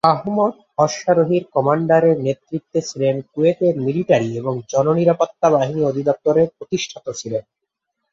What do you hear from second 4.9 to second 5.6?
নিরাপত্তা